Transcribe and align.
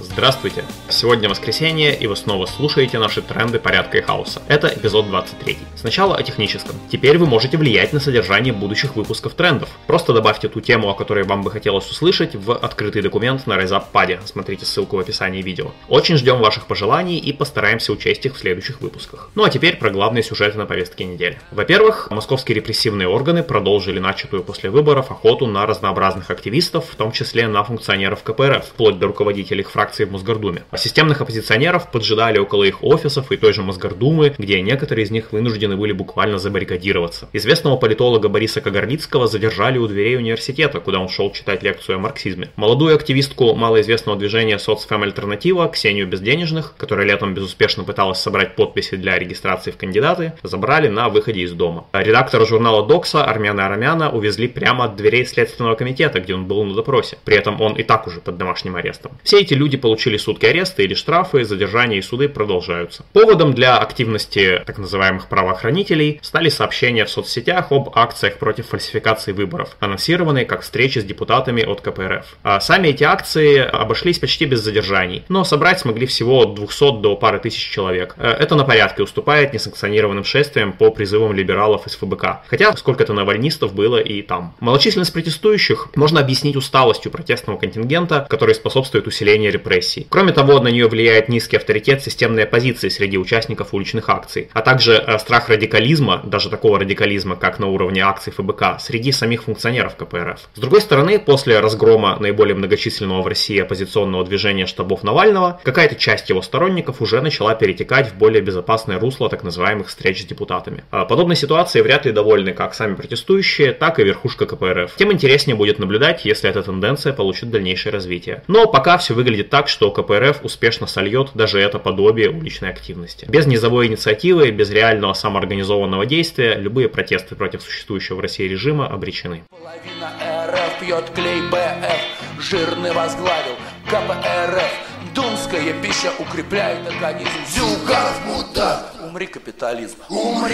Здравствуйте! 0.00 0.64
Сегодня 0.88 1.28
воскресенье, 1.28 1.96
и 1.96 2.06
вы 2.06 2.16
снова 2.16 2.46
слушаете 2.46 2.98
наши 2.98 3.22
тренды 3.22 3.58
порядка 3.58 3.98
и 3.98 4.00
хаоса. 4.00 4.42
Это 4.48 4.68
эпизод 4.68 5.08
23. 5.08 5.58
Сначала 5.76 6.16
о 6.16 6.22
техническом. 6.22 6.74
Теперь 6.90 7.18
вы 7.18 7.26
можете 7.26 7.56
влиять 7.56 7.92
на 7.92 8.00
содержание 8.00 8.52
будущих 8.52 8.96
выпусков 8.96 9.34
трендов. 9.34 9.68
Просто 9.86 10.12
добавьте 10.12 10.48
ту 10.48 10.60
тему, 10.60 10.88
о 10.88 10.94
которой 10.94 11.24
вам 11.24 11.42
бы 11.42 11.50
хотелось 11.50 11.88
услышать, 11.90 12.34
в 12.34 12.52
открытый 12.52 13.02
документ 13.02 13.46
на 13.46 13.54
RiseUp 13.54 14.20
Смотрите 14.24 14.64
ссылку 14.64 14.96
в 14.96 15.00
описании 15.00 15.42
видео. 15.42 15.72
Очень 15.88 16.16
ждем 16.16 16.38
ваших 16.38 16.66
пожеланий 16.66 17.18
и 17.18 17.32
постараемся 17.32 17.92
учесть 17.92 18.24
их 18.26 18.34
в 18.34 18.38
следующих 18.38 18.80
выпусках. 18.80 19.30
Ну 19.34 19.44
а 19.44 19.50
теперь 19.50 19.76
про 19.76 19.90
главные 19.90 20.22
сюжеты 20.22 20.58
на 20.58 20.66
повестке 20.66 21.04
недели. 21.04 21.40
Во-первых, 21.50 22.08
московские 22.10 22.56
репрессивные 22.56 23.08
органы 23.08 23.42
продолжили 23.42 23.98
начатую 23.98 24.42
после 24.42 24.70
выборов 24.70 25.10
охоту 25.10 25.46
на 25.46 25.66
разнообразных 25.66 26.30
активистов, 26.30 26.86
в 26.90 26.96
том 26.96 27.12
числе 27.12 27.48
на 27.48 27.64
функционеров 27.64 28.22
КПРФ, 28.22 28.64
вплоть 28.64 28.98
до 28.98 29.08
руководителей 29.08 29.58
их 29.68 29.70
фракции 29.88 30.04
в 30.04 30.12
Мосгордуме. 30.12 30.64
А 30.70 30.76
системных 30.76 31.22
оппозиционеров 31.22 31.90
поджидали 31.90 32.38
около 32.38 32.64
их 32.64 32.84
офисов 32.84 33.32
и 33.32 33.36
той 33.36 33.54
же 33.54 33.62
Мосгордумы, 33.62 34.34
где 34.36 34.60
некоторые 34.60 35.04
из 35.06 35.10
них 35.10 35.32
вынуждены 35.32 35.76
были 35.76 35.92
буквально 35.92 36.38
забаррикадироваться. 36.38 37.28
Известного 37.32 37.76
политолога 37.76 38.28
Бориса 38.28 38.60
Кагарлицкого 38.60 39.26
задержали 39.28 39.78
у 39.78 39.88
дверей 39.88 40.16
университета, 40.16 40.80
куда 40.80 40.98
он 40.98 41.08
шел 41.08 41.32
читать 41.32 41.62
лекцию 41.62 41.96
о 41.96 41.98
марксизме. 42.00 42.50
Молодую 42.56 42.94
активистку 42.94 43.54
малоизвестного 43.54 44.18
движения 44.18 44.58
«Соцфем 44.58 45.02
Альтернатива» 45.02 45.68
Ксению 45.68 46.06
Безденежных, 46.06 46.74
которая 46.76 47.06
летом 47.06 47.32
безуспешно 47.32 47.84
пыталась 47.84 48.18
собрать 48.18 48.56
подписи 48.56 48.96
для 48.96 49.18
регистрации 49.18 49.70
в 49.70 49.78
кандидаты, 49.78 50.34
забрали 50.42 50.88
на 50.88 51.08
выходе 51.08 51.40
из 51.40 51.52
дома. 51.52 51.86
А 51.92 52.02
редактора 52.02 52.44
журнала 52.44 52.86
«Докса» 52.86 53.24
Армяна 53.24 53.66
Арамяна 53.66 54.10
увезли 54.10 54.48
прямо 54.48 54.84
от 54.84 54.96
дверей 54.96 55.24
Следственного 55.24 55.76
комитета, 55.76 56.20
где 56.20 56.34
он 56.34 56.44
был 56.44 56.64
на 56.64 56.74
допросе. 56.74 57.16
При 57.24 57.36
этом 57.36 57.60
он 57.62 57.72
и 57.74 57.82
так 57.82 58.06
уже 58.06 58.20
под 58.20 58.36
домашним 58.36 58.76
арестом. 58.76 59.12
Все 59.22 59.40
эти 59.40 59.54
люди 59.54 59.77
получили 59.78 60.16
сутки 60.16 60.46
ареста 60.46 60.82
или 60.82 60.94
штрафы, 60.94 61.44
задержания 61.44 61.98
и 61.98 62.02
суды 62.02 62.28
продолжаются. 62.28 63.04
Поводом 63.12 63.54
для 63.54 63.78
активности 63.78 64.62
так 64.66 64.78
называемых 64.78 65.28
правоохранителей 65.28 66.20
стали 66.22 66.48
сообщения 66.48 67.04
в 67.04 67.10
соцсетях 67.10 67.72
об 67.72 67.90
акциях 67.94 68.38
против 68.38 68.68
фальсификации 68.68 69.32
выборов, 69.32 69.76
анонсированные 69.80 70.44
как 70.44 70.62
встречи 70.62 70.98
с 70.98 71.04
депутатами 71.04 71.62
от 71.62 71.80
КПРФ. 71.80 72.38
А 72.42 72.60
сами 72.60 72.88
эти 72.88 73.04
акции 73.04 73.58
обошлись 73.58 74.18
почти 74.18 74.44
без 74.44 74.60
задержаний, 74.60 75.24
но 75.28 75.44
собрать 75.44 75.80
смогли 75.80 76.06
всего 76.06 76.40
от 76.42 76.54
200 76.54 77.00
до 77.00 77.16
пары 77.16 77.38
тысяч 77.38 77.70
человек. 77.70 78.14
Э, 78.18 78.30
это 78.30 78.54
на 78.54 78.64
порядке 78.64 79.02
уступает 79.02 79.52
несанкционированным 79.52 80.24
шествиям 80.24 80.72
по 80.72 80.90
призывам 80.90 81.32
либералов 81.32 81.86
из 81.86 81.96
ФБК. 81.96 82.42
Хотя 82.46 82.76
сколько-то 82.76 83.12
навальнистов 83.12 83.74
было 83.74 83.98
и 83.98 84.22
там. 84.22 84.54
Малочисленность 84.60 85.12
протестующих 85.12 85.88
можно 85.94 86.20
объяснить 86.20 86.56
усталостью 86.56 87.10
протестного 87.10 87.58
контингента, 87.58 88.26
который 88.28 88.54
способствует 88.54 89.06
усилению 89.06 89.52
репрессий. 89.52 89.67
Кроме 90.08 90.32
того, 90.32 90.60
на 90.60 90.68
нее 90.68 90.88
влияет 90.88 91.28
низкий 91.28 91.56
авторитет 91.56 92.02
системной 92.02 92.44
оппозиции 92.44 92.88
среди 92.88 93.18
участников 93.18 93.74
уличных 93.74 94.08
акций, 94.08 94.48
а 94.52 94.62
также 94.62 94.94
э, 94.94 95.18
страх 95.18 95.48
радикализма, 95.48 96.22
даже 96.24 96.50
такого 96.50 96.78
радикализма, 96.78 97.36
как 97.36 97.58
на 97.58 97.66
уровне 97.66 98.02
акций 98.02 98.32
ФБК, 98.32 98.80
среди 98.80 99.12
самих 99.12 99.44
функционеров 99.44 99.96
КПРФ. 99.96 100.48
С 100.54 100.58
другой 100.58 100.80
стороны, 100.80 101.18
после 101.18 101.60
разгрома 101.60 102.16
наиболее 102.20 102.54
многочисленного 102.54 103.22
в 103.22 103.26
России 103.26 103.58
оппозиционного 103.60 104.24
движения 104.24 104.66
штабов 104.66 105.02
Навального, 105.02 105.60
какая-то 105.62 105.96
часть 105.96 106.28
его 106.30 106.42
сторонников 106.42 107.02
уже 107.02 107.20
начала 107.20 107.54
перетекать 107.54 108.10
в 108.10 108.14
более 108.16 108.40
безопасное 108.40 108.98
русло 108.98 109.28
так 109.28 109.42
называемых 109.42 109.88
встреч 109.88 110.22
с 110.22 110.24
депутатами. 110.24 110.84
А 110.90 111.04
подобной 111.04 111.36
ситуации 111.36 111.80
вряд 111.80 112.06
ли 112.06 112.12
довольны 112.12 112.52
как 112.52 112.74
сами 112.74 112.94
протестующие, 112.94 113.72
так 113.72 113.98
и 113.98 114.04
верхушка 114.04 114.46
КПРФ. 114.46 114.94
Тем 114.96 115.12
интереснее 115.12 115.56
будет 115.56 115.78
наблюдать, 115.78 116.24
если 116.24 116.48
эта 116.48 116.62
тенденция 116.62 117.12
получит 117.12 117.50
дальнейшее 117.50 117.92
развитие. 117.92 118.42
Но 118.46 118.66
пока 118.66 118.96
все 118.98 119.14
выглядит 119.14 119.50
так, 119.50 119.57
что 119.66 119.90
КПРФ 119.90 120.44
успешно 120.44 120.86
сольет 120.86 121.30
даже 121.34 121.58
это 121.58 121.80
подобие 121.80 122.30
уличной 122.30 122.68
активности. 122.70 123.26
Без 123.28 123.46
низовой 123.46 123.86
инициативы, 123.86 124.50
без 124.50 124.70
реального 124.70 125.14
самоорганизованного 125.14 126.06
действия, 126.06 126.54
любые 126.54 126.88
протесты 126.88 127.34
против 127.34 127.62
существующего 127.62 128.16
в 128.16 128.20
России 128.20 128.46
режима 128.46 128.86
обречены. 128.86 129.42
Половина 129.50 130.12
РФ 130.52 130.78
пьет 130.80 131.10
клей 131.14 131.40
БФ, 131.50 132.42
жирный 132.42 132.92
возглавил 132.92 133.56
КПРФ. 133.86 134.88
Думская 135.14 135.72
пища 135.82 136.12
укрепляет 136.18 136.86
организм. 136.86 137.30
Зюганов 137.48 138.26
мудак, 138.26 138.94
умри 139.08 139.26
капитализм. 139.26 139.96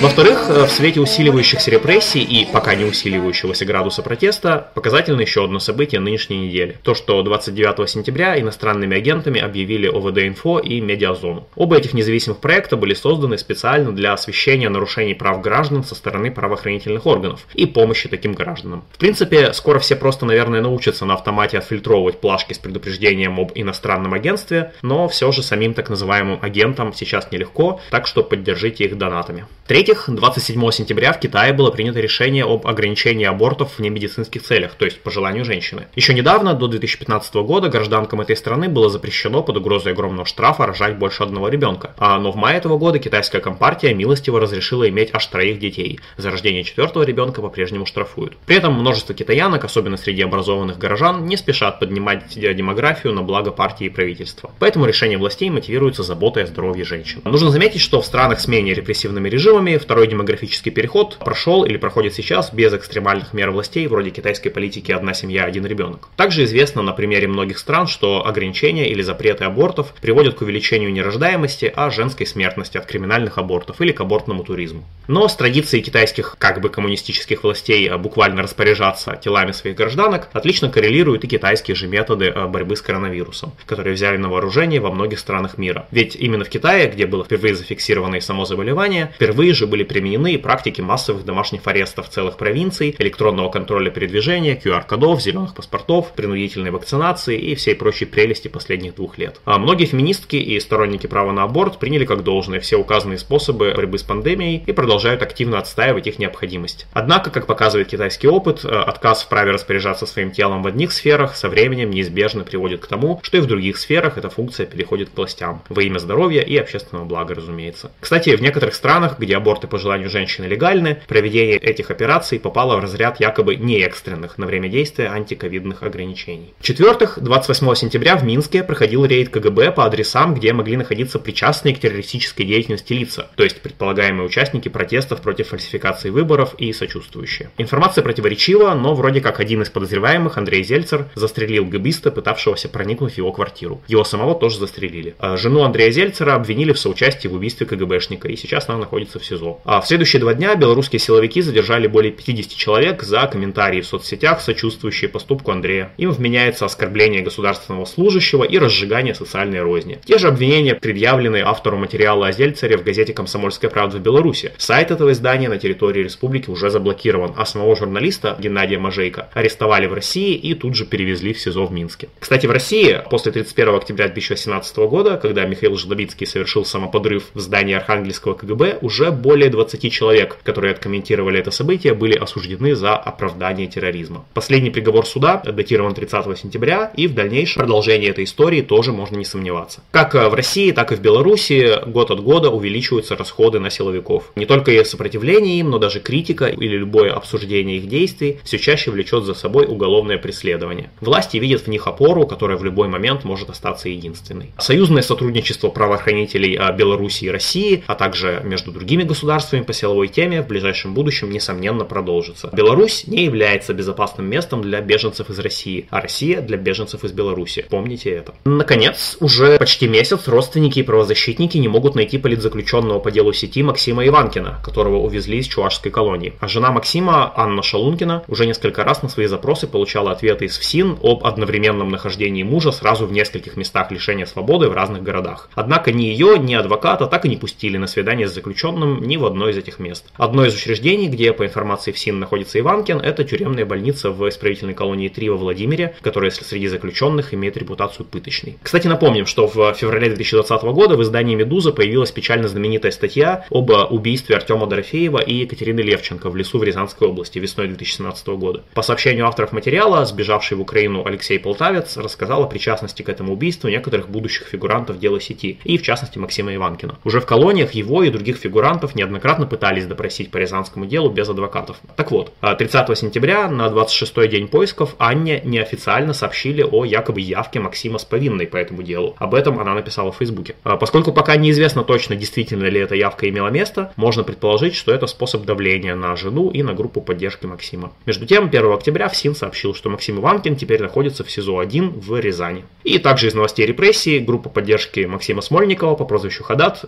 Во-вторых, 0.00 0.46
э, 0.48 0.64
в 0.64 0.70
свете 0.70 1.00
усиливающихся 1.00 1.70
репрессий 1.70 2.22
и 2.22 2.46
пока 2.50 2.74
не 2.74 2.84
усиливающегося 2.84 3.64
градуса 3.64 4.02
протеста, 4.02 4.70
показательно 4.74 5.20
еще 5.20 5.44
одно 5.44 5.58
событие 5.58 6.00
нынешней 6.00 6.46
недели. 6.46 6.78
То, 6.82 6.94
что 6.94 7.22
29 7.22 7.88
сентября 7.88 8.40
иностранными 8.40 8.96
агентами 8.96 9.40
объявили 9.40 9.88
ОВД-инфо 9.88 10.60
и 10.60 10.80
Медиазону. 10.80 11.48
Оба 11.56 11.76
этих 11.76 11.94
независимых 11.94 12.38
проекта 12.38 12.76
были 12.76 12.94
созданы 12.94 13.38
специально 13.38 13.92
для 13.92 14.12
освещения 14.12 14.68
нарушений 14.68 15.14
прав 15.14 15.40
граждан 15.40 15.84
со 15.84 15.94
стороны 15.94 16.30
правоохранительных 16.30 17.06
органов 17.06 17.46
и 17.54 17.66
помощи 17.66 18.08
таким 18.08 18.34
гражданам. 18.34 18.84
В 18.92 18.98
принципе, 18.98 19.52
скоро 19.52 19.78
все 19.78 19.96
просто, 19.96 20.26
наверное, 20.26 20.60
научатся 20.60 21.04
на 21.04 21.14
автомате 21.14 21.58
отфильтровывать 21.58 22.20
плашки 22.20 22.52
с 22.52 22.58
предупреждением 22.58 23.40
об 23.40 23.52
иностранном 23.54 24.14
агентстве, 24.14 24.72
но 24.82 25.08
все 25.08 25.32
же 25.32 25.42
самим 25.42 25.74
так 25.74 25.90
называемым 25.90 26.38
агентам 26.40 26.92
сейчас 26.94 27.30
нелегко, 27.32 27.80
так 27.90 28.06
что 28.06 28.22
поддержите 28.44 28.84
их 28.84 28.98
донатами. 28.98 29.46
В-третьих, 29.64 30.04
27 30.08 30.70
сентября 30.72 31.14
в 31.14 31.18
Китае 31.18 31.54
было 31.54 31.70
принято 31.70 31.98
решение 31.98 32.44
об 32.44 32.66
ограничении 32.66 33.24
абортов 33.24 33.78
в 33.78 33.80
немедицинских 33.80 34.42
целях, 34.42 34.74
то 34.74 34.84
есть 34.84 35.00
по 35.00 35.10
желанию 35.10 35.42
женщины. 35.46 35.86
Еще 35.94 36.12
недавно, 36.12 36.52
до 36.52 36.68
2015 36.68 37.34
года, 37.36 37.70
гражданкам 37.70 38.20
этой 38.20 38.36
страны 38.36 38.68
было 38.68 38.90
запрещено 38.90 39.42
под 39.42 39.56
угрозой 39.56 39.92
огромного 39.92 40.26
штрафа 40.26 40.66
рожать 40.66 40.98
больше 40.98 41.22
одного 41.22 41.48
ребенка. 41.48 41.94
А, 41.96 42.18
но 42.18 42.30
в 42.30 42.36
мае 42.36 42.58
этого 42.58 42.76
года 42.76 42.98
китайская 42.98 43.40
компартия 43.40 43.94
милостиво 43.94 44.38
разрешила 44.38 44.86
иметь 44.90 45.08
аж 45.14 45.26
троих 45.28 45.58
детей. 45.58 45.98
За 46.18 46.30
рождение 46.30 46.62
четвертого 46.62 47.02
ребенка 47.02 47.40
по-прежнему 47.40 47.86
штрафуют. 47.86 48.36
При 48.44 48.56
этом 48.56 48.74
множество 48.74 49.14
китаянок, 49.14 49.64
особенно 49.64 49.96
среди 49.96 50.20
образованных 50.20 50.76
горожан, 50.76 51.24
не 51.24 51.38
спешат 51.38 51.80
поднимать 51.80 52.24
демографию 52.34 53.14
на 53.14 53.22
благо 53.22 53.50
партии 53.50 53.86
и 53.86 53.88
правительства. 53.88 54.50
Поэтому 54.58 54.84
решение 54.84 55.16
властей 55.16 55.48
мотивируется 55.48 56.02
заботой 56.02 56.42
о 56.42 56.46
здоровье 56.46 56.84
женщин. 56.84 57.22
Нужно 57.24 57.48
заметить, 57.48 57.80
что 57.80 58.02
в 58.02 58.04
странах 58.04 58.33
с 58.40 58.48
менее 58.48 58.74
репрессивными 58.74 59.28
режимами 59.28 59.76
второй 59.76 60.06
демографический 60.06 60.70
переход 60.72 61.18
прошел 61.18 61.64
или 61.64 61.76
проходит 61.76 62.14
сейчас 62.14 62.52
без 62.52 62.72
экстремальных 62.72 63.32
мер 63.32 63.50
властей, 63.50 63.86
вроде 63.86 64.10
китайской 64.10 64.50
политики 64.50 64.92
«одна 64.92 65.14
семья, 65.14 65.44
один 65.44 65.66
ребенок». 65.66 66.08
Также 66.16 66.44
известно 66.44 66.82
на 66.82 66.92
примере 66.92 67.28
многих 67.28 67.58
стран, 67.58 67.86
что 67.86 68.26
ограничения 68.26 68.88
или 68.88 69.02
запреты 69.02 69.44
абортов 69.44 69.94
приводят 70.00 70.34
к 70.34 70.42
увеличению 70.42 70.92
не 70.92 71.02
рождаемости, 71.02 71.72
а 71.74 71.90
женской 71.90 72.26
смертности 72.26 72.78
от 72.78 72.86
криминальных 72.86 73.38
абортов 73.38 73.80
или 73.80 73.92
к 73.92 74.00
абортному 74.00 74.44
туризму. 74.44 74.84
Но 75.08 75.28
с 75.28 75.36
традицией 75.36 75.82
китайских, 75.82 76.36
как 76.38 76.60
бы 76.60 76.68
коммунистических 76.68 77.44
властей 77.44 77.90
буквально 77.96 78.42
распоряжаться 78.42 79.18
телами 79.22 79.52
своих 79.52 79.76
гражданок, 79.76 80.28
отлично 80.32 80.70
коррелируют 80.70 81.24
и 81.24 81.28
китайские 81.28 81.74
же 81.74 81.86
методы 81.86 82.32
борьбы 82.48 82.76
с 82.76 82.82
коронавирусом, 82.82 83.52
которые 83.66 83.94
взяли 83.94 84.16
на 84.16 84.28
вооружение 84.28 84.80
во 84.80 84.90
многих 84.90 85.18
странах 85.18 85.58
мира. 85.58 85.86
Ведь 85.90 86.16
именно 86.16 86.44
в 86.44 86.48
Китае, 86.48 86.88
где 86.88 87.06
было 87.06 87.24
впервые 87.24 87.54
зафиксировано 87.54 88.16
само 88.24 88.44
заболевание, 88.44 89.12
впервые 89.14 89.54
же 89.54 89.66
были 89.66 89.84
применены 89.84 90.38
практики 90.38 90.80
массовых 90.80 91.24
домашних 91.24 91.66
арестов 91.66 92.08
целых 92.08 92.36
провинций, 92.36 92.94
электронного 92.98 93.50
контроля 93.50 93.90
передвижения, 93.90 94.60
QR-кодов, 94.62 95.22
зеленых 95.22 95.54
паспортов, 95.54 96.12
принудительной 96.12 96.70
вакцинации 96.70 97.38
и 97.38 97.54
всей 97.54 97.74
прочей 97.74 98.06
прелести 98.06 98.48
последних 98.48 98.94
двух 98.96 99.18
лет. 99.18 99.40
А 99.44 99.58
многие 99.58 99.84
феминистки 99.86 100.36
и 100.36 100.58
сторонники 100.60 101.06
права 101.06 101.32
на 101.32 101.44
аборт 101.44 101.78
приняли 101.78 102.04
как 102.04 102.22
должное 102.22 102.60
все 102.60 102.76
указанные 102.76 103.18
способы 103.18 103.72
борьбы 103.74 103.98
с 103.98 104.02
пандемией 104.02 104.62
и 104.66 104.72
продолжают 104.72 105.22
активно 105.22 105.58
отстаивать 105.58 106.06
их 106.06 106.18
необходимость. 106.18 106.86
Однако, 106.92 107.30
как 107.30 107.46
показывает 107.46 107.88
китайский 107.88 108.28
опыт, 108.28 108.64
э, 108.64 108.68
отказ 108.68 109.22
в 109.22 109.28
праве 109.28 109.52
распоряжаться 109.52 110.06
своим 110.06 110.30
телом 110.30 110.62
в 110.62 110.66
одних 110.66 110.92
сферах 110.92 111.36
со 111.36 111.48
временем 111.48 111.90
неизбежно 111.90 112.44
приводит 112.44 112.80
к 112.80 112.86
тому, 112.86 113.20
что 113.22 113.36
и 113.36 113.40
в 113.40 113.46
других 113.46 113.78
сферах 113.78 114.16
эта 114.16 114.30
функция 114.30 114.66
переходит 114.66 115.10
к 115.10 115.16
властям. 115.16 115.62
Во 115.68 115.82
имя 115.82 115.98
здоровья 115.98 116.42
и 116.42 116.56
общественного 116.56 117.04
блага, 117.04 117.34
разумеется. 117.34 117.90
Кстати, 118.00 118.13
в 118.14 118.40
некоторых 118.40 118.74
странах, 118.74 119.18
где 119.18 119.36
аборты 119.36 119.66
по 119.66 119.78
желанию 119.78 120.08
женщины 120.08 120.46
легальны, 120.46 121.00
проведение 121.08 121.56
этих 121.56 121.90
операций 121.90 122.38
попало 122.38 122.76
в 122.76 122.80
разряд 122.80 123.20
якобы 123.20 123.56
не 123.56 123.80
экстренных 123.80 124.38
на 124.38 124.46
время 124.46 124.68
действия 124.68 125.08
антиковидных 125.08 125.82
ограничений. 125.82 126.54
В-четвертых, 126.60 127.18
28 127.20 127.74
сентября 127.74 128.16
в 128.16 128.24
Минске 128.24 128.62
проходил 128.62 129.04
рейд 129.04 129.28
КГБ 129.28 129.72
по 129.72 129.84
адресам, 129.84 130.34
где 130.34 130.52
могли 130.52 130.76
находиться 130.76 131.18
причастные 131.18 131.74
к 131.74 131.80
террористической 131.80 132.46
деятельности 132.46 132.92
лица, 132.92 133.30
то 133.34 133.42
есть 133.42 133.60
предполагаемые 133.60 134.24
участники 134.24 134.68
протестов 134.68 135.20
против 135.20 135.48
фальсификации 135.48 136.10
выборов 136.10 136.54
и 136.56 136.72
сочувствующие. 136.72 137.50
Информация 137.58 138.02
противоречива, 138.02 138.74
но 138.74 138.94
вроде 138.94 139.20
как 139.20 139.40
один 139.40 139.62
из 139.62 139.70
подозреваемых, 139.70 140.38
Андрей 140.38 140.62
Зельцер, 140.62 141.06
застрелил 141.14 141.64
гбиста, 141.64 142.10
пытавшегося 142.10 142.68
проникнуть 142.68 143.14
в 143.14 143.18
его 143.18 143.32
квартиру. 143.32 143.82
Его 143.88 144.04
самого 144.04 144.34
тоже 144.34 144.58
застрелили. 144.58 145.14
А 145.18 145.36
жену 145.36 145.64
Андрея 145.64 145.90
Зельцера 145.90 146.34
обвинили 146.34 146.72
в 146.72 146.78
соучастии 146.78 147.28
в 147.28 147.34
убийстве 147.34 147.66
КГБшника 147.66 148.03
КГБшника, 148.04 148.28
и 148.28 148.36
сейчас 148.36 148.68
она 148.68 148.78
находится 148.78 149.18
в 149.18 149.24
СИЗО. 149.24 149.60
А 149.64 149.80
в 149.80 149.86
следующие 149.86 150.20
два 150.20 150.34
дня 150.34 150.54
белорусские 150.54 151.00
силовики 151.00 151.40
задержали 151.40 151.86
более 151.86 152.12
50 152.12 152.56
человек 152.56 153.02
за 153.02 153.26
комментарии 153.26 153.80
в 153.80 153.86
соцсетях, 153.86 154.40
сочувствующие 154.40 155.08
поступку 155.08 155.50
Андрея. 155.50 155.92
Им 155.96 156.10
вменяется 156.10 156.64
оскорбление 156.64 157.22
государственного 157.22 157.84
служащего 157.84 158.44
и 158.44 158.58
разжигание 158.58 159.14
социальной 159.14 159.62
розни. 159.62 159.98
Те 160.04 160.18
же 160.18 160.28
обвинения 160.28 160.74
предъявлены 160.74 161.42
автору 161.44 161.76
материала 161.76 162.28
о 162.28 162.32
Зельцере 162.32 162.76
в 162.76 162.84
газете 162.84 163.12
«Комсомольская 163.12 163.70
правда» 163.70 163.98
в 163.98 164.00
Беларуси. 164.00 164.52
Сайт 164.58 164.90
этого 164.90 165.12
издания 165.12 165.48
на 165.48 165.58
территории 165.58 166.02
республики 166.02 166.50
уже 166.50 166.70
заблокирован, 166.70 167.34
а 167.36 167.46
самого 167.46 167.76
журналиста 167.76 168.36
Геннадия 168.38 168.78
Мажейко 168.78 169.28
арестовали 169.34 169.86
в 169.86 169.94
России 169.94 170.34
и 170.34 170.54
тут 170.54 170.74
же 170.74 170.84
перевезли 170.84 171.32
в 171.32 171.40
СИЗО 171.40 171.66
в 171.66 171.72
Минске. 171.72 172.08
Кстати, 172.18 172.46
в 172.46 172.50
России 172.50 173.00
после 173.10 173.32
31 173.32 173.74
октября 173.74 174.06
2018 174.06 174.76
года, 174.78 175.16
когда 175.16 175.44
Михаил 175.44 175.76
Жлобицкий 175.76 176.26
совершил 176.26 176.64
самоподрыв 176.64 177.24
в 177.34 177.40
здании 177.40 177.74
Архангельского 177.94 178.34
КГБ, 178.34 178.78
уже 178.82 179.12
более 179.12 179.50
20 179.50 179.92
человек, 179.92 180.38
которые 180.42 180.72
откомментировали 180.72 181.38
это 181.38 181.50
событие, 181.50 181.94
были 181.94 182.16
осуждены 182.16 182.74
за 182.74 182.96
оправдание 182.96 183.68
терроризма. 183.68 184.24
Последний 184.34 184.70
приговор 184.70 185.06
суда 185.06 185.40
датирован 185.44 185.94
30 185.94 186.38
сентября, 186.38 186.90
и 186.96 187.06
в 187.06 187.14
дальнейшем 187.14 187.60
продолжение 187.60 188.10
этой 188.10 188.24
истории 188.24 188.62
тоже 188.62 188.92
можно 188.92 189.16
не 189.16 189.24
сомневаться. 189.24 189.82
Как 189.92 190.14
в 190.14 190.34
России, 190.34 190.72
так 190.72 190.90
и 190.90 190.96
в 190.96 191.00
Беларуси 191.00 191.88
год 191.88 192.10
от 192.10 192.20
года 192.20 192.50
увеличиваются 192.50 193.16
расходы 193.16 193.60
на 193.60 193.70
силовиков. 193.70 194.32
Не 194.34 194.46
только 194.46 194.72
и 194.72 194.84
сопротивление 194.84 195.60
им, 195.60 195.70
но 195.70 195.78
даже 195.78 196.00
критика 196.00 196.46
или 196.46 196.76
любое 196.76 197.12
обсуждение 197.12 197.78
их 197.78 197.88
действий 197.88 198.40
все 198.42 198.58
чаще 198.58 198.90
влечет 198.90 199.24
за 199.24 199.34
собой 199.34 199.66
уголовное 199.66 200.18
преследование. 200.18 200.90
Власти 201.00 201.36
видят 201.36 201.62
в 201.62 201.68
них 201.68 201.86
опору, 201.86 202.26
которая 202.26 202.56
в 202.56 202.64
любой 202.64 202.88
момент 202.88 203.24
может 203.24 203.50
остаться 203.50 203.88
единственной. 203.88 204.50
Союзное 204.58 205.02
сотрудничество 205.02 205.68
правоохранителей 205.68 206.56
а, 206.56 206.72
Беларуси 206.72 207.26
и 207.26 207.30
России, 207.30 207.83
а 207.86 207.94
также 207.94 208.40
между 208.44 208.72
другими 208.72 209.02
государствами 209.02 209.62
по 209.62 209.72
силовой 209.72 210.08
теме 210.08 210.42
в 210.42 210.46
ближайшем 210.46 210.94
будущем, 210.94 211.30
несомненно, 211.30 211.84
продолжится. 211.84 212.50
Беларусь 212.52 213.06
не 213.06 213.24
является 213.24 213.74
безопасным 213.74 214.26
местом 214.26 214.62
для 214.62 214.80
беженцев 214.80 215.30
из 215.30 215.38
России, 215.38 215.86
а 215.90 216.00
Россия 216.00 216.40
для 216.40 216.56
беженцев 216.56 217.04
из 217.04 217.12
Беларуси. 217.12 217.66
Помните 217.68 218.10
это. 218.10 218.34
Наконец, 218.44 219.16
уже 219.20 219.58
почти 219.58 219.88
месяц 219.88 220.28
родственники 220.28 220.78
и 220.80 220.82
правозащитники 220.82 221.58
не 221.58 221.68
могут 221.68 221.94
найти 221.94 222.18
политзаключенного 222.18 222.98
по 222.98 223.10
делу 223.10 223.32
сети 223.32 223.62
Максима 223.62 224.06
Иванкина, 224.06 224.60
которого 224.64 224.98
увезли 224.98 225.38
из 225.38 225.46
чувашской 225.46 225.90
колонии. 225.90 226.34
А 226.40 226.48
жена 226.48 226.70
Максима, 226.70 227.32
Анна 227.36 227.62
Шалункина, 227.62 228.24
уже 228.28 228.46
несколько 228.46 228.84
раз 228.84 229.02
на 229.02 229.08
свои 229.08 229.26
запросы 229.26 229.66
получала 229.66 230.12
ответы 230.12 230.46
из 230.46 230.58
ФСИН 230.58 230.98
об 231.02 231.24
одновременном 231.26 231.88
нахождении 231.88 232.42
мужа 232.42 232.72
сразу 232.72 233.06
в 233.06 233.12
нескольких 233.12 233.56
местах 233.56 233.90
лишения 233.90 234.26
свободы 234.26 234.68
в 234.68 234.72
разных 234.72 235.02
городах. 235.02 235.48
Однако 235.54 235.92
ни 235.92 236.04
ее, 236.04 236.38
ни 236.38 236.54
адвоката 236.54 237.06
так 237.06 237.24
и 237.24 237.28
не 237.28 237.36
пустили 237.36 237.73
на 237.78 237.86
свидание 237.86 238.28
с 238.28 238.34
заключенным 238.34 239.02
ни 239.02 239.16
в 239.16 239.24
одно 239.24 239.48
из 239.48 239.56
этих 239.56 239.78
мест. 239.78 240.06
Одно 240.14 240.44
из 240.44 240.54
учреждений, 240.54 241.08
где, 241.08 241.32
по 241.32 241.44
информации 241.44 241.92
ФСИН, 241.92 242.18
находится 242.18 242.58
Иванкин, 242.58 242.98
это 242.98 243.24
тюремная 243.24 243.66
больница 243.66 244.10
в 244.10 244.28
исправительной 244.28 244.74
колонии 244.74 245.08
3 245.08 245.30
во 245.30 245.36
Владимире, 245.36 245.94
которая 246.00 246.30
среди 246.30 246.68
заключенных 246.68 247.34
имеет 247.34 247.56
репутацию 247.56 248.06
пыточной. 248.06 248.58
Кстати, 248.62 248.86
напомним, 248.86 249.26
что 249.26 249.46
в 249.46 249.74
феврале 249.74 250.08
2020 250.08 250.62
года 250.62 250.96
в 250.96 251.02
издании 251.02 251.34
«Медуза» 251.34 251.72
появилась 251.72 252.10
печально 252.10 252.48
знаменитая 252.48 252.92
статья 252.92 253.46
об 253.50 253.70
убийстве 253.90 254.36
Артема 254.36 254.66
Дорофеева 254.66 255.18
и 255.18 255.34
Екатерины 255.34 255.80
Левченко 255.80 256.30
в 256.30 256.36
лесу 256.36 256.58
в 256.58 256.64
Рязанской 256.64 257.08
области 257.08 257.38
весной 257.38 257.68
2017 257.68 258.26
года. 258.28 258.62
По 258.74 258.82
сообщению 258.82 259.26
авторов 259.26 259.52
материала, 259.52 260.04
сбежавший 260.04 260.56
в 260.56 260.60
Украину 260.60 261.04
Алексей 261.04 261.38
Полтавец 261.38 261.96
рассказал 261.96 262.42
о 262.42 262.46
причастности 262.46 263.02
к 263.02 263.08
этому 263.08 263.32
убийству 263.32 263.68
некоторых 263.68 264.08
будущих 264.08 264.46
фигурантов 264.48 264.98
дела 264.98 265.20
сети, 265.20 265.58
и 265.64 265.78
в 265.78 265.82
частности 265.82 266.18
Максима 266.18 266.54
Иванкина. 266.54 266.96
Уже 267.04 267.20
в 267.20 267.26
колониях 267.54 267.72
его 267.72 268.02
и 268.02 268.10
других 268.10 268.36
фигурантов 268.36 268.96
неоднократно 268.96 269.46
пытались 269.46 269.86
допросить 269.86 270.32
по 270.32 270.38
Рязанскому 270.38 270.86
делу 270.86 271.10
без 271.10 271.28
адвокатов. 271.28 271.76
Так 271.94 272.10
вот, 272.10 272.32
30 272.40 272.98
сентября 272.98 273.48
на 273.48 273.68
26-й 273.68 274.28
день 274.28 274.48
поисков 274.48 274.96
Анне 274.98 275.40
неофициально 275.44 276.12
сообщили 276.12 276.62
о 276.62 276.84
якобы 276.84 277.20
явке 277.20 277.60
Максима 277.60 277.98
с 277.98 278.04
повинной 278.04 278.48
по 278.48 278.56
этому 278.56 278.82
делу. 278.82 279.14
Об 279.18 279.34
этом 279.34 279.60
она 279.60 279.74
написала 279.74 280.10
в 280.10 280.16
Фейсбуке. 280.16 280.56
А 280.64 280.76
поскольку 280.76 281.12
пока 281.12 281.36
неизвестно 281.36 281.84
точно, 281.84 282.16
действительно 282.16 282.64
ли 282.64 282.80
эта 282.80 282.96
явка 282.96 283.28
имела 283.28 283.48
место, 283.48 283.92
можно 283.94 284.24
предположить, 284.24 284.74
что 284.74 284.92
это 284.92 285.06
способ 285.06 285.44
давления 285.44 285.94
на 285.94 286.16
жену 286.16 286.50
и 286.50 286.64
на 286.64 286.74
группу 286.74 287.00
поддержки 287.00 287.46
Максима. 287.46 287.92
Между 288.04 288.26
тем, 288.26 288.46
1 288.46 288.72
октября 288.72 289.08
ФСИН 289.08 289.36
сообщил, 289.36 289.74
что 289.74 289.90
Максим 289.90 290.18
Иванкин 290.18 290.56
теперь 290.56 290.82
находится 290.82 291.22
в 291.22 291.30
СИЗО-1 291.30 292.00
в 292.00 292.18
Рязани. 292.18 292.64
И 292.82 292.98
также 292.98 293.28
из 293.28 293.34
новостей 293.34 293.64
репрессий 293.64 294.18
группа 294.18 294.48
поддержки 294.48 295.00
Максима 295.00 295.40
Смольникова 295.40 295.94
по 295.94 296.04
прозвищу 296.04 296.42
Хадат 296.42 296.84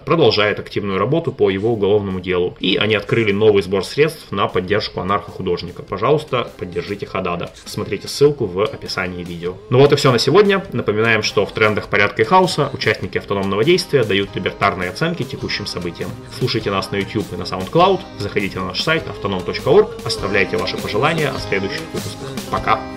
продолжает 0.56 0.61
активную 0.61 0.99
работу 0.99 1.32
по 1.32 1.50
его 1.50 1.73
уголовному 1.73 2.20
делу. 2.20 2.56
И 2.61 2.76
они 2.76 2.97
открыли 2.97 3.32
новый 3.32 3.62
сбор 3.62 3.85
средств 3.85 4.32
на 4.32 4.49
поддержку 4.49 5.00
анархохудожника. 5.00 5.82
Пожалуйста, 5.82 6.50
поддержите 6.58 7.06
Хадада. 7.06 7.50
Смотрите 7.64 8.08
ссылку 8.08 8.47
в 8.47 8.62
описании 8.62 9.25
видео. 9.25 9.55
Ну 9.70 9.79
вот 9.79 9.93
и 9.93 9.97
все 9.97 10.12
на 10.12 10.19
сегодня. 10.19 10.62
Напоминаем, 10.73 11.23
что 11.23 11.44
в 11.44 11.53
трендах 11.53 11.88
порядка 11.88 12.23
и 12.23 12.25
хаоса 12.25 12.70
участники 12.73 13.19
автономного 13.19 13.64
действия 13.64 14.05
дают 14.05 14.35
либертарные 14.35 14.91
оценки 14.91 15.23
текущим 15.23 15.67
событиям. 15.67 16.11
Слушайте 16.38 16.70
нас 16.70 16.91
на 16.91 16.97
YouTube 16.97 17.32
и 17.32 17.37
на 17.37 17.44
SoundCloud, 17.44 18.00
заходите 18.19 18.59
на 18.59 18.67
наш 18.67 18.82
сайт 18.82 19.05
autonom.org, 19.06 19.88
оставляйте 20.05 20.56
ваши 20.56 20.76
пожелания 20.76 21.31
о 21.31 21.38
следующих 21.38 21.82
выпусках. 21.93 22.29
Пока! 22.50 22.96